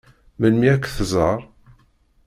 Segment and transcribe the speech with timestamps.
[0.39, 1.39] Melmi ad k-tẓeṛ?